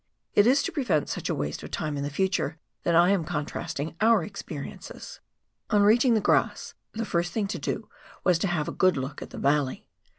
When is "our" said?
4.01-4.23